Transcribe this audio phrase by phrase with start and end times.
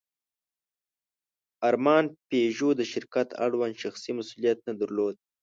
[1.67, 5.15] ارمان پيژو د شرکت اړوند شخصي مسوولیت نه درلود.